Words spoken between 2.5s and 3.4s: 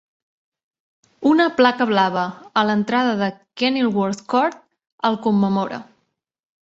a l'entrada de